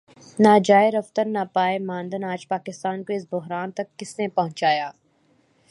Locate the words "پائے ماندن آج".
1.53-2.47